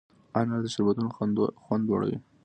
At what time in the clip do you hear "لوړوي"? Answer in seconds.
1.87-2.17